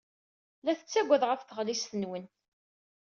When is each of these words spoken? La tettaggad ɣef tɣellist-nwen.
La 0.63 0.73
tettaggad 0.77 1.23
ɣef 1.25 1.41
tɣellist-nwen. 1.43 2.25